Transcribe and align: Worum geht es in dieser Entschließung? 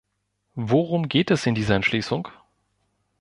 Worum 0.55 1.09
geht 1.09 1.29
es 1.29 1.45
in 1.45 1.53
dieser 1.53 1.75
Entschließung? 1.75 2.27